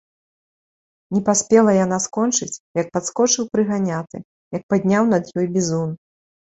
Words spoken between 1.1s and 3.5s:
Не паспела яна скончыць, як падскочыў